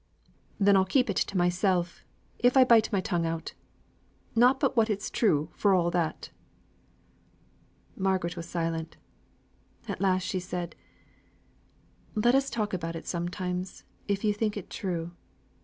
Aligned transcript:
"Then 0.59 0.75
I'll 0.75 0.83
keep 0.83 1.11
it 1.11 1.15
to 1.17 1.37
mysel', 1.37 1.85
if 2.39 2.57
I 2.57 2.63
bite 2.63 2.91
my 2.91 3.01
tongue 3.01 3.27
out. 3.27 3.53
Not 4.35 4.59
but 4.59 4.75
what 4.75 4.89
it's 4.89 5.11
true 5.11 5.51
for 5.53 5.75
all 5.75 5.91
that." 5.91 6.31
Margaret 7.95 8.35
was 8.35 8.49
silent. 8.49 8.97
At 9.87 10.01
last 10.01 10.23
she 10.23 10.39
said, 10.39 10.75
"Let 12.15 12.33
us 12.33 12.49
talk 12.49 12.73
about 12.73 12.95
it 12.95 13.05
sometimes, 13.05 13.83
if 14.07 14.23
you 14.23 14.33
think 14.33 14.57
it 14.57 14.71
true. 14.71 15.11